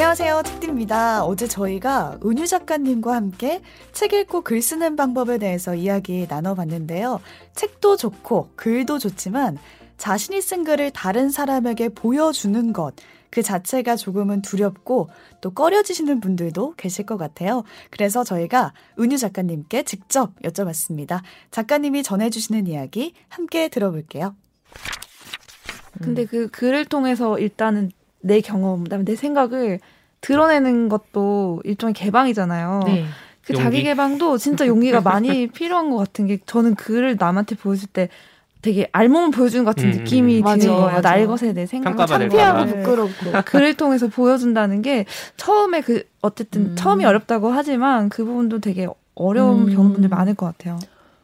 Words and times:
안녕하세요. 0.00 0.42
책디입니다. 0.46 1.26
어제 1.26 1.46
저희가 1.46 2.18
은유 2.24 2.46
작가님과 2.46 3.14
함께 3.14 3.60
책 3.92 4.14
읽고 4.14 4.40
글 4.40 4.62
쓰는 4.62 4.96
방법에 4.96 5.36
대해서 5.36 5.74
이야기 5.74 6.26
나눠봤는데요. 6.26 7.20
책도 7.54 7.98
좋고 7.98 8.48
글도 8.56 8.98
좋지만 8.98 9.58
자신이 9.98 10.40
쓴 10.40 10.64
글을 10.64 10.92
다른 10.92 11.28
사람에게 11.28 11.90
보여주는 11.90 12.72
것, 12.72 12.94
그 13.28 13.42
자체가 13.42 13.96
조금은 13.96 14.40
두렵고 14.40 15.10
또 15.42 15.50
꺼려지시는 15.50 16.20
분들도 16.20 16.76
계실 16.78 17.04
것 17.04 17.18
같아요. 17.18 17.64
그래서 17.90 18.24
저희가 18.24 18.72
은유 18.98 19.18
작가님께 19.18 19.82
직접 19.82 20.34
여쭤봤습니다. 20.36 21.20
작가님이 21.50 22.02
전해주시는 22.02 22.68
이야기 22.68 23.12
함께 23.28 23.68
들어볼게요. 23.68 24.34
근데 26.00 26.24
그 26.24 26.48
글을 26.48 26.86
통해서 26.86 27.38
일단은 27.38 27.90
내 28.20 28.40
경험, 28.40 28.84
그다음에 28.84 29.04
내 29.04 29.16
생각을 29.16 29.80
드러내는 30.20 30.88
것도 30.88 31.60
일종의 31.64 31.94
개방이잖아요. 31.94 32.82
네. 32.86 33.04
그 33.42 33.54
용기? 33.54 33.64
자기 33.64 33.82
개방도 33.82 34.38
진짜 34.38 34.66
용기가 34.66 35.00
많이 35.00 35.46
필요한 35.48 35.90
것 35.90 35.96
같은 35.96 36.26
게 36.26 36.38
저는 36.44 36.74
글을 36.74 37.16
남한테 37.18 37.56
보여줄 37.56 37.88
때 37.88 38.08
되게 38.62 38.88
알몸을 38.92 39.30
보여주는 39.30 39.64
것 39.64 39.74
같은 39.74 39.90
음, 39.90 39.96
느낌이 39.98 40.42
음, 40.42 40.58
드는 40.58 40.74
거예요. 40.74 41.00
날 41.00 41.26
것에 41.26 41.54
내 41.54 41.64
생각을 41.64 42.06
창피하고 42.06 42.66
부끄럽고 42.66 43.32
글을 43.46 43.74
통해서 43.74 44.08
보여준다는 44.08 44.82
게 44.82 45.06
처음에 45.38 45.80
그 45.80 46.02
어쨌든 46.20 46.72
음. 46.72 46.76
처음이 46.76 47.06
어렵다고 47.06 47.50
하지만 47.50 48.10
그 48.10 48.24
부분도 48.24 48.58
되게 48.58 48.86
어려운 49.14 49.68
음. 49.68 49.74
경험분들 49.74 50.10
많을 50.10 50.34
것 50.34 50.46
같아요. 50.46 50.78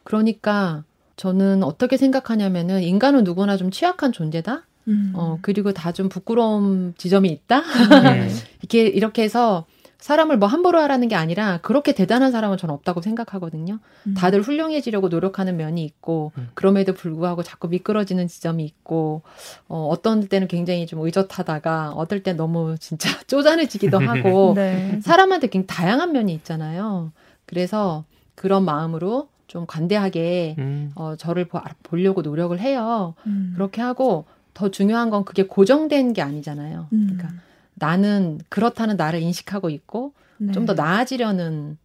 그러니까 0.05 0.85
저는 1.17 1.63
어떻게 1.63 1.97
생각하냐면은 1.97 2.83
인간은 2.83 3.25
누구나 3.25 3.57
좀 3.57 3.71
취약한 3.71 4.13
존재다. 4.13 4.66
음. 4.89 5.13
어, 5.15 5.39
그리고 5.43 5.73
다 5.73 5.93
좀 5.93 6.09
부끄러운 6.09 6.95
지점이 6.99 7.29
있다? 7.31 7.63
네. 8.03 8.29
이렇게, 8.61 8.87
이렇게 8.87 9.23
해서 9.23 9.65
사람을 9.99 10.37
뭐 10.37 10.47
함부로 10.47 10.79
하라는 10.81 11.09
게 11.09 11.15
아니라 11.17 11.59
그렇게 11.63 11.93
대단한 11.93 12.31
사람은 12.31 12.59
저는 12.59 12.75
없다고 12.75 13.01
생각하거든요. 13.01 13.79
음. 14.07 14.15
다들 14.15 14.43
훌륭해지려고 14.43 15.09
노력하는 15.09 15.57
면이 15.57 15.83
있고 15.85 16.33
음. 16.39 16.49
그럼에도 16.55 16.93
불구하고 16.93 17.43
자꾸 17.43 17.69
미끄러지는 17.69 18.29
지점이 18.29 18.63
있고 18.65 19.23
어, 19.69 19.89
어떤 19.91 20.29
때는 20.29 20.49
굉장히 20.49 20.87
좀 20.87 21.01
의젓하다가 21.01 21.93
어떨 21.93 22.23
때 22.23 22.35
너무 22.35 22.77
진짜 22.79 23.09
쪼잔해지기도 23.27 23.99
하고 23.99 24.53
네. 24.55 25.01
사람한테 25.03 25.49
굉장히 25.49 25.67
다양한 25.67 26.13
면이 26.13 26.33
있잖아요. 26.35 27.11
그래서 27.47 28.05
그런 28.35 28.65
마음으로 28.65 29.29
좀 29.47 29.65
관대하게 29.67 30.57
음. 30.59 30.93
어, 30.95 31.15
저를 31.17 31.47
보, 31.47 31.59
보려고 31.83 32.21
노력을 32.21 32.57
해요. 32.61 33.15
음. 33.27 33.53
그렇게 33.55 33.81
하고 33.81 34.27
더 34.57 34.71
중요한 34.71 35.11
건 35.11 35.27
그게 35.27 35.43
고정된 35.43 36.15
게 36.15 36.23
아니잖아요. 36.23 36.89
음. 36.91 37.11
그러니까 37.13 37.29
나는 37.75 38.41
그렇다는 38.49 38.97
나를 38.97 39.21
인식하고 39.21 39.69
있고 39.69 40.15
네. 40.39 40.51
좀더 40.53 40.73
나아지려는 40.73 41.77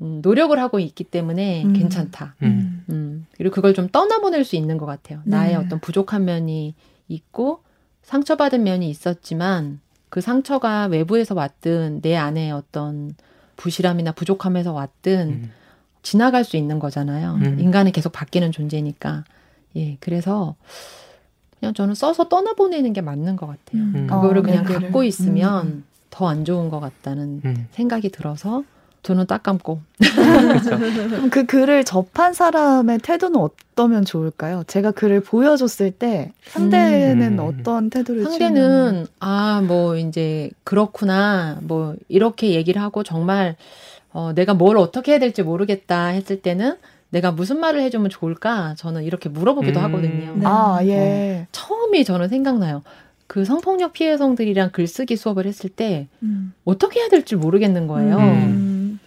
음, 0.00 0.20
노력을 0.22 0.58
하고 0.58 0.78
있기 0.78 1.04
때문에 1.04 1.64
음. 1.64 1.74
괜찮다. 1.74 2.34
음. 2.42 2.82
음. 2.88 3.26
그리고 3.36 3.54
그걸 3.54 3.74
좀 3.74 3.88
떠나보낼 3.88 4.44
수 4.46 4.56
있는 4.56 4.78
것 4.78 4.86
같아요. 4.86 5.20
네. 5.24 5.36
나의 5.36 5.56
어떤 5.56 5.80
부족한 5.80 6.24
면이 6.24 6.74
있고 7.08 7.62
상처받은 8.04 8.62
면이 8.62 8.88
있었지만 8.88 9.80
그 10.08 10.22
상처가 10.22 10.86
외부에서 10.86 11.34
왔든 11.34 12.00
내 12.00 12.16
안에 12.16 12.52
어떤 12.52 13.14
부실함이나 13.56 14.12
부족함에서 14.12 14.72
왔든 14.72 15.28
음. 15.28 15.50
지나갈 16.00 16.42
수 16.44 16.56
있는 16.56 16.78
거잖아요. 16.78 17.34
음. 17.34 17.60
인간은 17.60 17.92
계속 17.92 18.12
바뀌는 18.12 18.50
존재니까. 18.50 19.24
예, 19.76 19.98
그래서 20.00 20.56
그냥 21.60 21.74
저는 21.74 21.94
써서 21.94 22.28
떠나보내는 22.28 22.92
게 22.92 23.00
맞는 23.00 23.36
것 23.36 23.46
같아요. 23.46 23.82
음. 23.82 24.06
그거를 24.08 24.40
어, 24.40 24.42
그냥 24.42 24.64
네, 24.64 24.74
갖고 24.74 25.02
있으면 25.04 25.66
음. 25.66 25.84
더안 26.10 26.44
좋은 26.44 26.68
것 26.70 26.80
같다는 26.80 27.42
음. 27.44 27.66
생각이 27.72 28.10
들어서 28.10 28.62
저는 29.02 29.26
딱 29.26 29.42
감고. 29.42 29.80
그럼 31.10 31.30
그 31.30 31.46
글을 31.46 31.84
접한 31.84 32.34
사람의 32.34 32.98
태도는 32.98 33.40
어떠면 33.40 34.04
좋을까요? 34.04 34.64
제가 34.66 34.90
글을 34.90 35.20
보여줬을 35.20 35.92
때 35.92 36.32
상대는 36.46 37.38
음. 37.38 37.40
어떤 37.40 37.90
태도를 37.90 38.24
상대는 38.24 39.06
아 39.20 39.62
뭐 39.66 39.96
이제 39.96 40.50
그렇구나 40.64 41.58
뭐 41.62 41.94
이렇게 42.08 42.50
얘기를 42.54 42.80
하고 42.82 43.02
정말 43.02 43.56
어, 44.12 44.32
내가 44.34 44.54
뭘 44.54 44.76
어떻게 44.78 45.12
해야 45.12 45.18
될지 45.18 45.42
모르겠다 45.42 46.06
했을 46.06 46.40
때는 46.40 46.76
내가 47.10 47.32
무슨 47.32 47.58
말을 47.60 47.80
해주면 47.82 48.10
좋을까? 48.10 48.74
저는 48.76 49.04
이렇게 49.04 49.28
물어보기도 49.28 49.80
음. 49.80 49.84
하거든요. 49.84 50.34
네. 50.34 50.42
아, 50.44 50.78
예. 50.82 51.42
어, 51.42 51.46
처음이 51.52 52.04
저는 52.04 52.28
생각나요. 52.28 52.82
그 53.26 53.44
성폭력 53.44 53.92
피해 53.92 54.10
여성들이랑 54.12 54.70
글쓰기 54.72 55.16
수업을 55.16 55.46
했을 55.46 55.70
때 55.70 56.08
음. 56.22 56.52
어떻게 56.64 57.00
해야 57.00 57.08
될지 57.08 57.36
모르겠는 57.36 57.86
거예요. 57.86 58.16
음. 58.16 58.98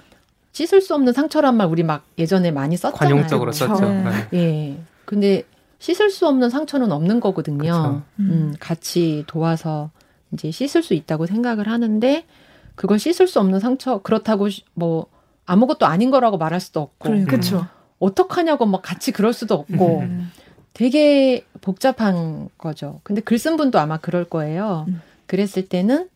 씻을 0.52 0.82
수 0.82 0.94
없는 0.96 1.14
상처란 1.14 1.56
말 1.56 1.68
우리 1.68 1.84
막 1.84 2.04
예전에 2.18 2.52
많이 2.52 2.78
썼잖아요. 2.78 3.16
관용적으로 3.16 3.52
썼죠. 3.52 3.90
네. 3.90 4.04
네. 4.04 4.28
예. 4.34 4.78
근데 5.06 5.44
씻을 5.80 6.12
수 6.12 6.28
없는 6.28 6.50
상처는 6.50 6.92
없는 6.92 7.20
거거든요. 7.20 8.04
음. 8.20 8.26
음, 8.30 8.54
같이 8.60 9.24
도와서 9.28 9.90
이제 10.32 10.52
씻을 10.52 10.84
수 10.84 10.94
있다고 10.94 11.26
생각을 11.26 11.68
하는데 11.68 12.26
그걸 12.76 13.00
씻을 13.00 13.28
수 13.28 13.40
없는 13.40 13.60
상처 13.60 14.00
그렇다고 14.00 14.50
뭐 14.74 15.08
아무것도 15.46 15.86
아닌 15.86 16.12
거라고 16.12 16.38
말할 16.38 16.60
수도 16.60 16.82
없고. 16.82 17.26
그렇죠. 17.26 17.66
어떡하냐고 18.02 18.66
막 18.66 18.82
같이 18.82 19.12
그럴 19.12 19.32
수도 19.32 19.56
없고 19.56 20.00
음. 20.00 20.32
되게 20.74 21.46
복잡한 21.62 22.50
거죠. 22.58 23.00
근데 23.04 23.22
글 23.22 23.38
쓴 23.38 23.56
분도 23.58 23.80
아마 23.80 23.98
그럴 23.98 24.26
거예요. 24.26 24.86
음. 24.90 25.02
그랬을 25.28 25.68
때는 25.70 26.10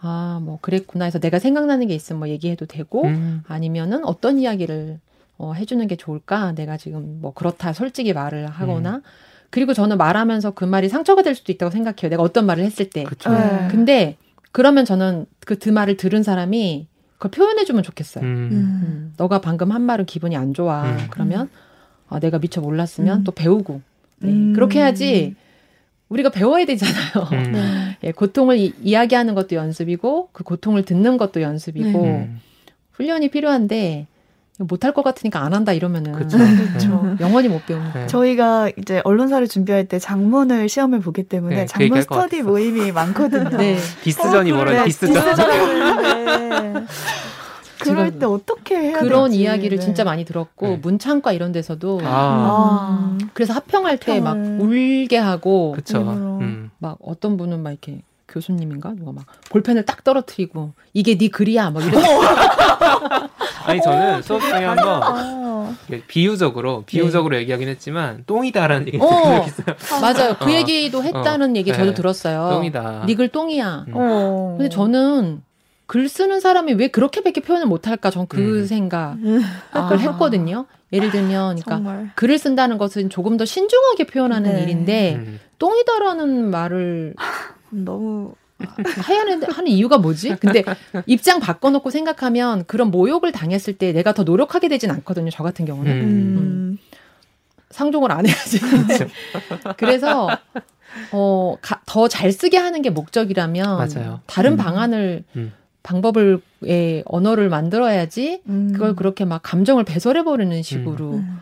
아, 0.00 0.40
뭐 0.42 0.58
그랬구나 0.62 1.04
해서 1.04 1.18
내가 1.18 1.38
생각나는 1.38 1.86
게 1.86 1.94
있으면 1.94 2.18
뭐 2.20 2.28
얘기해도 2.28 2.66
되고 2.66 3.04
음. 3.04 3.42
아니면은 3.46 4.04
어떤 4.04 4.38
이야기를 4.38 4.98
어, 5.38 5.52
해주는 5.52 5.86
게 5.86 5.96
좋을까? 5.96 6.52
내가 6.52 6.76
지금 6.76 7.20
뭐 7.20 7.32
그렇다 7.34 7.72
솔직히 7.72 8.12
말을 8.12 8.46
하거나 8.48 8.96
음. 8.96 9.02
그리고 9.50 9.74
저는 9.74 9.98
말하면서 9.98 10.52
그 10.52 10.64
말이 10.64 10.88
상처가 10.88 11.22
될 11.22 11.34
수도 11.34 11.52
있다고 11.52 11.70
생각해요. 11.70 12.08
내가 12.08 12.22
어떤 12.22 12.46
말을 12.46 12.64
했을 12.64 12.88
때. 12.88 13.04
네. 13.04 13.68
근데 13.70 14.16
그러면 14.52 14.84
저는 14.84 15.26
그그 15.44 15.68
말을 15.68 15.96
들은 15.96 16.22
사람이 16.22 16.86
그걸 17.20 17.30
표현해주면 17.32 17.82
좋겠어요. 17.82 18.24
음. 18.24 18.48
음. 18.50 19.14
너가 19.18 19.42
방금 19.42 19.72
한 19.72 19.82
말은 19.82 20.06
기분이 20.06 20.36
안 20.36 20.54
좋아. 20.54 20.84
음. 20.84 21.06
그러면 21.10 21.50
아, 22.08 22.18
내가 22.18 22.38
미처 22.38 22.62
몰랐으면 22.62 23.20
음. 23.20 23.24
또 23.24 23.32
배우고 23.32 23.82
네. 24.20 24.30
음. 24.30 24.52
그렇게 24.54 24.78
해야지. 24.78 25.36
우리가 26.08 26.30
배워야 26.30 26.64
되잖아요. 26.64 27.28
음. 27.32 27.52
네. 27.52 27.98
예, 28.04 28.12
고통을 28.12 28.56
이, 28.56 28.72
야기하는 28.90 29.34
것도 29.34 29.54
연습이고 29.54 30.30
그 30.32 30.44
고통을 30.44 30.86
듣는 30.86 31.18
것도 31.18 31.42
연습이고 31.42 32.02
네. 32.02 32.30
훈련이 32.92 33.28
필요한데 33.28 34.06
못할 34.64 34.92
것 34.92 35.02
같으니까 35.02 35.40
안 35.42 35.54
한다 35.54 35.72
이러면은 35.72 36.12
그쵸. 36.12 36.36
그쵸. 36.74 37.16
영원히 37.20 37.48
못 37.48 37.64
배우는 37.66 37.90
네. 37.94 38.06
저희가 38.06 38.70
이제 38.76 39.00
언론사를 39.04 39.46
준비할 39.48 39.86
때 39.86 39.98
장문을 39.98 40.68
시험을 40.68 41.00
보기 41.00 41.22
때문에 41.24 41.56
네, 41.56 41.66
장문 41.66 42.02
스터디 42.02 42.42
모임이 42.42 42.92
많거든요. 42.92 43.56
네. 43.56 43.78
디스전이 44.02 44.52
뭐라 44.52 44.72
네, 44.84 44.84
디스전. 44.84 45.14
그럴 47.78 48.18
때 48.18 48.26
어떻게 48.26 48.76
해야 48.76 48.98
그런 48.98 49.30
될지. 49.30 49.40
이야기를 49.40 49.78
네. 49.78 49.84
진짜 49.84 50.04
많이 50.04 50.24
들었고 50.26 50.66
네. 50.66 50.76
문창과 50.82 51.32
이런 51.32 51.50
데서도 51.52 52.00
아. 52.04 53.16
음. 53.18 53.28
그래서 53.32 53.54
합평할 53.54 53.96
때 53.98 54.20
막 54.20 54.36
울게 54.36 55.16
하고 55.16 55.72
그쵸. 55.72 55.98
음. 56.02 56.70
막 56.78 56.98
어떤 57.02 57.38
분은 57.38 57.62
막 57.62 57.70
이렇게 57.70 58.02
교수님인가 58.28 58.92
누가 58.96 59.12
막 59.12 59.24
볼펜을 59.48 59.86
딱 59.86 60.04
떨어뜨리고 60.04 60.72
이게 60.92 61.16
네 61.16 61.28
글이야 61.28 61.70
막 61.70 61.82
이런. 61.84 62.02
아니 63.64 63.80
저는 63.80 64.22
수업 64.22 64.40
중에 64.40 64.64
한번 64.64 65.76
비유적으로 66.08 66.84
비유적으로 66.86 67.34
네. 67.34 67.42
얘기하긴 67.42 67.68
했지만 67.68 68.24
똥이다라는 68.26 68.86
얘기 68.88 68.98
어, 69.00 69.44
있어요. 69.46 69.76
맞아요. 70.00 70.36
그 70.38 70.46
어. 70.46 70.52
얘기도 70.52 71.02
했다는 71.02 71.52
어. 71.52 71.54
얘기 71.56 71.72
저도 71.72 71.90
네. 71.90 71.94
들었어요. 71.94 72.50
똥이다. 72.50 73.04
네글 73.06 73.28
똥이야. 73.28 73.84
음. 73.88 73.92
어. 73.94 74.54
근데 74.58 74.68
저는 74.68 75.42
글 75.86 76.08
쓰는 76.08 76.40
사람이 76.40 76.74
왜 76.74 76.88
그렇게밖에 76.88 77.40
표현을 77.40 77.66
못할까? 77.66 78.10
전그 78.10 78.60
음. 78.60 78.66
생각을 78.66 79.42
아. 79.72 79.88
했거든요. 79.92 80.66
예를 80.92 81.10
들면, 81.10 81.56
그러니까 81.56 81.70
정말. 81.76 82.10
글을 82.16 82.38
쓴다는 82.38 82.78
것은 82.78 83.10
조금 83.10 83.36
더 83.36 83.44
신중하게 83.44 84.06
표현하는 84.06 84.54
네. 84.54 84.62
일인데 84.62 85.14
음. 85.16 85.40
똥이다라는 85.58 86.50
말을 86.50 87.14
너무 87.70 88.34
해야 89.08 89.20
하는, 89.20 89.42
하는 89.42 89.68
이유가 89.68 89.98
뭐지? 89.98 90.36
근데 90.36 90.62
입장 91.06 91.40
바꿔놓고 91.40 91.90
생각하면 91.90 92.64
그런 92.66 92.90
모욕을 92.90 93.32
당했을 93.32 93.74
때 93.78 93.92
내가 93.92 94.12
더 94.12 94.22
노력하게 94.22 94.68
되진 94.68 94.90
않거든요. 94.90 95.30
저 95.30 95.42
같은 95.42 95.64
경우는. 95.64 95.92
음. 95.92 96.00
음. 96.38 96.78
상종을 97.70 98.10
안 98.12 98.26
해야지. 98.26 98.58
그래서 99.76 100.28
어, 101.12 101.56
더 101.86 102.08
잘 102.08 102.32
쓰게 102.32 102.56
하는 102.56 102.82
게 102.82 102.90
목적이라면 102.90 103.76
맞아요. 103.76 104.20
다른 104.26 104.52
음. 104.52 104.56
방안을 104.56 105.24
음. 105.36 105.52
방법을 105.82 106.40
의 106.62 107.02
언어를 107.06 107.48
만들어야지 107.48 108.42
음. 108.48 108.72
그걸 108.72 108.94
그렇게 108.94 109.24
막 109.24 109.40
감정을 109.42 109.84
배설해 109.84 110.24
버리는 110.24 110.62
식으로 110.62 111.14
음. 111.14 111.40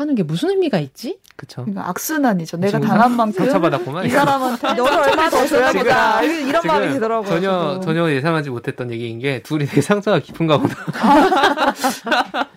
하는 0.00 0.14
게 0.14 0.22
무슨 0.22 0.50
의미가 0.50 0.78
있지? 0.78 1.18
그쵸. 1.36 1.62
그러니까 1.62 1.88
악순환이죠. 1.88 2.56
내가 2.58 2.80
당한 2.80 3.16
만큼 3.16 3.44
상처받았구만. 3.44 4.06
이 4.06 4.10
사람한테 4.10 4.74
너를 4.74 4.98
얼마 4.98 5.30
더 5.30 5.46
줘야 5.46 5.72
보다. 5.72 6.22
이런 6.22 6.62
마음이 6.66 6.92
들더라고요. 6.92 7.28
전혀 7.28 7.50
저도. 7.50 7.80
전혀 7.80 8.10
예상하지 8.10 8.50
못했던 8.50 8.90
얘기인 8.90 9.18
게 9.18 9.42
둘이 9.42 9.66
되게 9.66 9.80
상처가 9.80 10.18
깊은가 10.18 10.58
보다. 10.58 10.74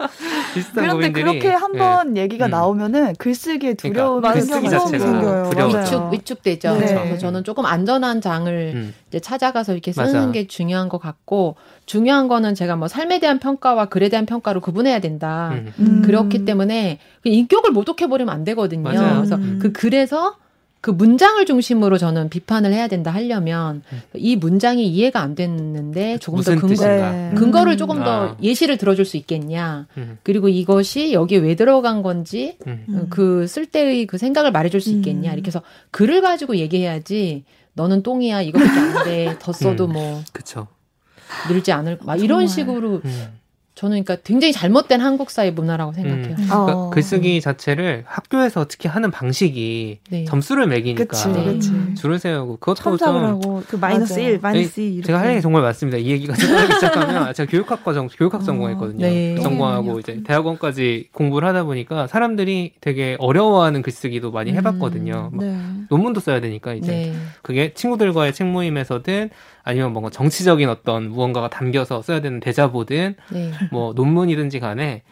비슷한 0.53 0.83
그런데 0.85 0.91
고민들이, 0.93 1.23
그렇게 1.23 1.49
한번 1.49 2.13
네. 2.13 2.21
얘기가 2.21 2.45
음. 2.45 2.51
나오면은 2.51 3.15
글쓰기에 3.17 3.73
그러니까 3.73 3.81
두려움이 3.81 4.21
그러니까 4.21 4.33
글쓰기 4.33 4.69
자체가 4.69 5.49
두려워 5.49 5.79
위축 5.79 6.13
위축되죠. 6.13 6.73
네. 6.73 6.85
그래서 6.85 7.17
저는 7.17 7.43
조금 7.43 7.65
안전한 7.65 8.21
장을 8.21 8.71
음. 8.75 8.93
이제 9.07 9.19
찾아가서 9.19 9.73
이렇게 9.73 9.91
쓰는 9.91 10.13
맞아. 10.13 10.31
게 10.31 10.47
중요한 10.47 10.89
것 10.89 10.97
같고 10.97 11.55
중요한 11.85 12.27
거는 12.27 12.55
제가 12.55 12.75
뭐 12.75 12.87
삶에 12.87 13.19
대한 13.19 13.39
평가와 13.39 13.85
글에 13.85 14.09
대한 14.09 14.25
평가로 14.25 14.61
구분해야 14.61 14.99
된다. 14.99 15.51
음. 15.53 15.73
음. 15.79 16.01
그렇기 16.05 16.45
때문에 16.45 16.99
그 17.21 17.29
인격을 17.33 17.71
모독해버리면 17.71 18.33
안 18.33 18.43
되거든요. 18.43 18.83
맞아요. 18.83 19.15
그래서 19.17 19.35
음. 19.35 19.59
그 19.61 19.71
글에서 19.71 20.37
그 20.83 20.91
문장을 20.91 21.45
중심으로 21.45 21.97
저는 21.97 22.27
비판을 22.27 22.73
해야 22.73 22.89
된다 22.89 23.09
하려면 23.09 23.83
음. 23.93 24.01
이 24.15 24.35
문장이 24.35 24.85
이해가 24.85 25.21
안 25.21 25.33
됐는데 25.33 26.17
조금 26.17 26.41
더 26.41 26.55
근거, 26.57 26.85
네. 26.85 27.31
근거를 27.35 27.77
조금 27.77 27.99
음. 27.99 28.03
더 28.03 28.11
아. 28.11 28.37
예시를 28.41 28.77
들어줄 28.77 29.05
수 29.05 29.15
있겠냐. 29.15 29.87
음. 29.95 30.17
그리고 30.23 30.49
이것이 30.49 31.13
여기에 31.13 31.37
왜 31.37 31.55
들어간 31.55 32.01
건지 32.01 32.57
음. 32.67 33.07
그쓸 33.09 33.65
때의 33.65 34.07
그 34.07 34.17
생각을 34.17 34.51
말해줄 34.51 34.81
수 34.81 34.89
있겠냐. 34.89 35.31
이렇게 35.31 35.47
해서 35.47 35.61
글을 35.91 36.19
가지고 36.19 36.57
얘기해야지 36.57 37.45
너는 37.75 38.03
똥이야 38.03 38.41
이거밖에 38.41 38.79
안 38.79 39.03
돼. 39.05 39.35
더 39.39 39.53
써도 39.53 39.87
뭐 39.87 40.21
그쵸. 40.33 40.67
늘지 41.49 41.71
않을 41.71 41.99
막 42.03 42.21
이런 42.21 42.45
식으로 42.47 43.01
저는 43.75 44.03
그러니까 44.03 44.23
굉장히 44.23 44.53
잘못된 44.53 45.01
한국 45.01 45.31
사회 45.31 45.49
문화라고 45.49 45.93
생각해요. 45.93 46.27
음. 46.27 46.33
그러니까 46.35 46.63
어. 46.63 46.89
글쓰기 46.91 47.41
자체를 47.41 48.03
학교에서 48.05 48.65
특히 48.69 48.87
하는 48.87 49.09
방식이 49.09 49.99
네. 50.11 50.25
점수를 50.25 50.67
매기니까 50.67 51.05
그치, 51.05 51.27
그치. 51.29 51.69
음. 51.71 51.95
줄을 51.95 52.19
세우고 52.19 52.57
그것도 52.57 52.97
좀 52.97 53.23
하고 53.23 53.63
그 53.67 53.75
마이너스 53.75 54.19
1, 54.19 54.39
마이너스 54.41 54.79
2 54.79 55.01
제가 55.01 55.19
할 55.19 55.31
얘기 55.31 55.41
정말 55.41 55.63
많습니다. 55.63 55.97
이 55.97 56.07
얘기가 56.11 56.35
시작하기 56.35 56.73
시작하면 56.73 57.33
제가 57.33 57.49
교육학과 57.49 57.93
전 57.93 58.07
교육학 58.09 58.41
어. 58.41 58.43
전공했거든요. 58.43 58.99
네. 59.07 59.35
전공하고 59.41 59.99
이제 59.99 60.21
대학원까지 60.23 61.09
공부를 61.11 61.47
하다 61.47 61.63
보니까 61.63 62.05
사람들이 62.05 62.73
되게 62.79 63.15
어려워하는 63.17 63.81
글쓰기도 63.81 64.31
많이 64.31 64.51
음. 64.51 64.57
해봤거든요. 64.57 65.31
음. 65.33 65.39
네. 65.39 65.85
논문도 65.89 66.19
써야 66.19 66.39
되니까 66.41 66.73
이제 66.75 66.91
네. 66.91 67.13
그게 67.41 67.73
친구들과의 67.73 68.33
책 68.33 68.47
모임에서든 68.47 69.31
아니면 69.63 69.93
뭔가 69.93 70.09
정치적인 70.09 70.69
어떤 70.69 71.09
무언가가 71.09 71.49
담겨서 71.49 72.01
써야 72.01 72.19
되는 72.19 72.39
대자보든 72.39 73.15
네. 73.31 73.51
뭐 73.71 73.93
논문이든지 73.93 74.59
간에 74.59 75.03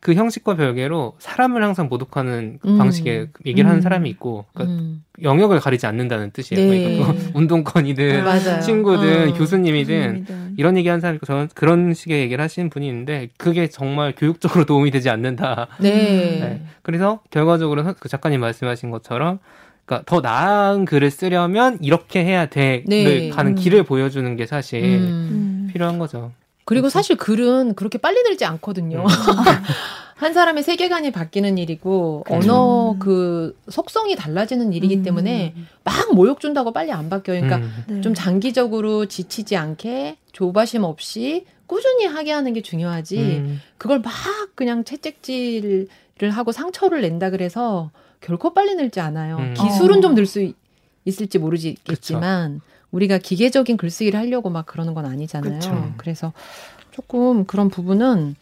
그 0.00 0.14
형식과 0.14 0.54
별개로 0.54 1.14
사람을 1.18 1.64
항상 1.64 1.88
모독하는 1.88 2.58
그 2.60 2.68
음. 2.68 2.78
방식의 2.78 3.28
얘기를 3.44 3.68
하는 3.68 3.80
음. 3.80 3.82
사람이 3.82 4.08
있고 4.10 4.44
그러니까 4.54 4.78
음. 4.78 5.02
영역을 5.22 5.58
가리지 5.58 5.86
않는다는 5.86 6.30
뜻이에요. 6.30 6.70
네. 6.70 6.78
그러니까 6.78 7.04
뭐 7.04 7.14
운동권이든 7.34 8.24
어, 8.24 8.60
친구든 8.60 9.30
어. 9.30 9.34
교수님이든 9.34 10.24
교수님이든. 10.24 10.54
이런 10.58 10.76
얘기하는 10.76 11.00
사람이 11.00 11.16
있고 11.16 11.26
저는 11.26 11.48
그런 11.54 11.92
식의 11.92 12.20
얘기를 12.20 12.40
하시는 12.40 12.70
분이 12.70 12.86
있는데 12.86 13.30
그게 13.36 13.66
정말 13.66 14.14
교육적으로 14.16 14.64
도움이 14.66 14.92
되지 14.92 15.10
않는다. 15.10 15.68
네. 15.80 15.90
네. 15.90 16.62
그래서 16.82 17.20
결과적으로 17.30 17.82
그 17.98 18.08
작가님 18.08 18.40
말씀하신 18.40 18.90
것처럼 18.90 19.40
그러니까 19.86 20.04
더 20.06 20.20
나은 20.20 20.84
글을 20.84 21.10
쓰려면 21.10 21.78
이렇게 21.80 22.24
해야 22.24 22.46
돼를 22.46 22.84
네. 22.86 23.30
가는 23.30 23.52
음. 23.52 23.54
길을 23.56 23.82
보여주는 23.84 24.36
게 24.36 24.46
사실 24.46 24.84
음. 24.84 25.68
필요한 25.72 25.98
거죠. 25.98 26.32
그리고 26.66 26.82
그렇죠? 26.82 26.92
사실 26.92 27.16
글은 27.16 27.74
그렇게 27.74 27.96
빨리 27.96 28.22
늘지 28.22 28.44
않거든요. 28.44 29.02
음. 29.02 29.06
한 30.16 30.32
사람의 30.32 30.62
세계관이 30.62 31.12
바뀌는 31.12 31.58
일이고 31.58 32.24
그렇죠. 32.26 32.52
언어 32.52 32.96
그 32.98 33.56
속성이 33.68 34.16
달라지는 34.16 34.72
일이기 34.72 34.96
음. 34.96 35.02
때문에 35.02 35.54
막 35.84 36.14
모욕 36.14 36.40
준다고 36.40 36.72
빨리 36.72 36.90
안 36.90 37.08
바뀌어요. 37.08 37.40
그러니까 37.40 37.66
음. 37.66 37.84
네. 37.86 38.00
좀 38.00 38.14
장기적으로 38.14 39.06
지치지 39.06 39.56
않게 39.56 40.16
조바심 40.32 40.84
없이 40.84 41.44
꾸준히 41.66 42.06
하게 42.06 42.32
하는 42.32 42.52
게 42.52 42.62
중요하지. 42.62 43.18
음. 43.18 43.60
그걸 43.76 44.00
막 44.00 44.12
그냥 44.54 44.84
채찍질을 44.84 45.86
하고 46.32 46.50
상처를 46.50 47.02
낸다 47.02 47.30
그래서 47.30 47.90
결코 48.20 48.54
빨리 48.54 48.74
늘지 48.74 49.00
않아요. 49.00 49.36
음. 49.36 49.54
기술은 49.54 49.98
어. 49.98 50.00
좀늘 50.00 50.26
수 50.26 50.50
있을지 51.04 51.38
모르겠지만 51.38 52.62
우리가 52.96 53.18
기계적인 53.18 53.76
글쓰기를 53.76 54.18
하려고 54.18 54.48
막 54.48 54.64
그러는 54.64 54.94
건 54.94 55.04
아니잖아요. 55.04 55.58
그쵸. 55.58 55.92
그래서 55.98 56.32
조금 56.92 57.44
그런 57.44 57.68
부분은 57.68 58.36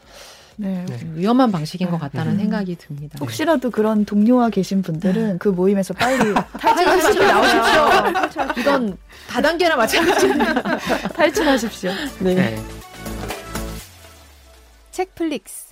네. 0.57 0.87
위험한 1.15 1.51
방식인 1.51 1.91
것 1.91 1.99
같다는 1.99 2.35
음. 2.35 2.39
생각이 2.39 2.77
듭니다. 2.77 3.19
혹시라도 3.21 3.73
그런 3.73 4.05
동료와 4.05 4.51
계신 4.51 4.83
분들은 4.83 5.33
네. 5.33 5.37
그 5.41 5.49
모임에서 5.49 5.93
빨리 5.95 6.33
탈출하시고 6.61 7.25
나오십시오. 7.25 8.53
이건 8.61 8.97
다단계나 9.29 9.75
마찬가지입니다. 9.75 10.79
탈출하십시오. 11.17 11.91
네. 12.21 12.35
네. 12.35 12.63
책플릭스 14.93 15.64